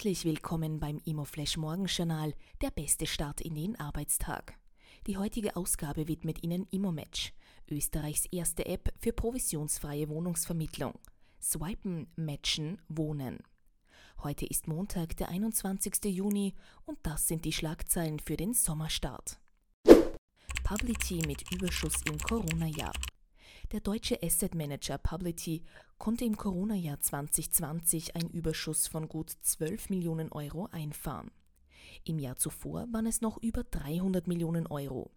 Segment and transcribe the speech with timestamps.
[0.00, 4.54] Herzlich willkommen beim ImmoFlash Morgenjournal, der beste Start in den Arbeitstag.
[5.06, 7.34] Die heutige Ausgabe widmet Ihnen ImmoMatch,
[7.70, 10.94] Österreichs erste App für provisionsfreie Wohnungsvermittlung.
[11.38, 13.40] Swipen, Matchen, Wohnen.
[14.22, 16.02] Heute ist Montag, der 21.
[16.06, 16.54] Juni
[16.86, 19.38] und das sind die Schlagzeilen für den Sommerstart.
[20.64, 22.94] Publity mit Überschuss im Corona-Jahr.
[23.72, 25.62] Der deutsche Asset Manager Publity
[25.96, 31.30] konnte im Corona-Jahr 2020 einen Überschuss von gut 12 Millionen Euro einfahren.
[32.04, 35.12] Im Jahr zuvor waren es noch über 300 Millionen Euro.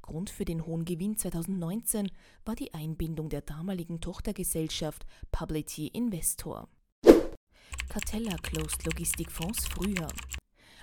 [0.00, 2.10] Grund für den hohen Gewinn 2019
[2.46, 6.66] war die Einbindung der damaligen Tochtergesellschaft Publity Investor.
[7.90, 10.08] Cartella closed Logistikfonds früher.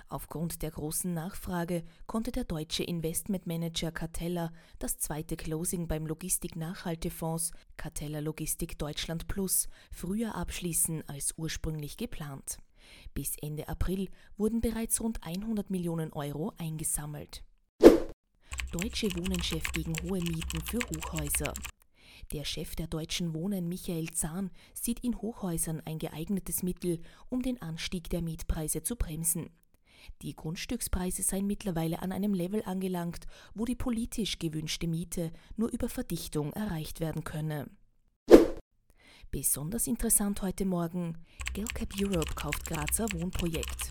[0.08, 8.20] Aufgrund der großen Nachfrage konnte der deutsche Investmentmanager Cartella das zweite Closing beim Logistik-Nachhaltefonds Cartella
[8.20, 12.58] Logistik Deutschland Plus früher abschließen als ursprünglich geplant.
[13.14, 17.42] Bis Ende April wurden bereits rund 100 Millionen Euro eingesammelt.
[18.70, 21.52] Deutsche Wohnenchef gegen hohe Mieten für Hochhäuser.
[22.32, 27.60] Der Chef der Deutschen Wohnen, Michael Zahn, sieht in Hochhäusern ein geeignetes Mittel, um den
[27.60, 29.50] Anstieg der Mietpreise zu bremsen.
[30.22, 35.88] Die Grundstückspreise seien mittlerweile an einem Level angelangt, wo die politisch gewünschte Miete nur über
[35.88, 37.68] Verdichtung erreicht werden könne.
[39.30, 41.18] Besonders interessant heute Morgen,
[41.52, 43.90] Gelcap Europe kauft Grazer Wohnprojekt.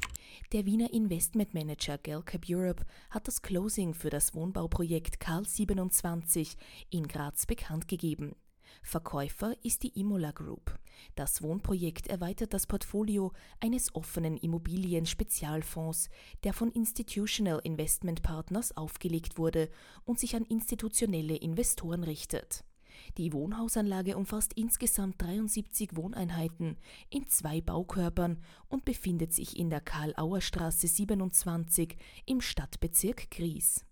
[0.51, 6.55] Der Wiener Investmentmanager Gelcap Europe hat das Closing für das Wohnbauprojekt Karl 27
[6.89, 8.35] in Graz bekannt gegeben.
[8.81, 10.77] Verkäufer ist die Imola Group.
[11.15, 16.09] Das Wohnprojekt erweitert das Portfolio eines offenen Immobilien-Spezialfonds,
[16.43, 19.69] der von Institutional Investment Partners aufgelegt wurde
[20.05, 22.63] und sich an institutionelle Investoren richtet.
[23.17, 26.77] Die Wohnhausanlage umfasst insgesamt 73 Wohneinheiten
[27.09, 33.85] in zwei Baukörpern und befindet sich in der Karl-Auer-Straße 27 im Stadtbezirk Gries.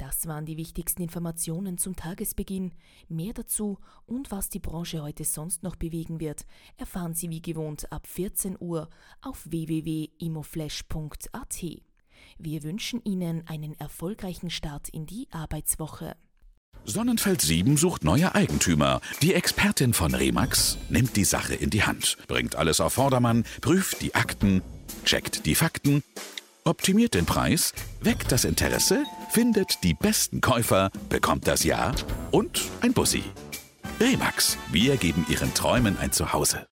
[0.00, 2.72] Das waren die wichtigsten Informationen zum Tagesbeginn.
[3.10, 6.46] Mehr dazu und was die Branche heute sonst noch bewegen wird,
[6.78, 8.88] erfahren Sie wie gewohnt ab 14 Uhr
[9.20, 11.64] auf www.imoflash.at.
[12.38, 16.16] Wir wünschen Ihnen einen erfolgreichen Start in die Arbeitswoche.
[16.86, 19.02] Sonnenfeld 7 sucht neue Eigentümer.
[19.20, 24.00] Die Expertin von Remax nimmt die Sache in die Hand, bringt alles auf Vordermann, prüft
[24.00, 24.62] die Akten,
[25.04, 26.02] checkt die Fakten
[26.64, 31.92] optimiert den Preis, weckt das Interesse, findet die besten Käufer, bekommt das Ja
[32.30, 33.22] und ein Bussi.
[34.00, 36.69] Remax, wir geben Ihren Träumen ein Zuhause.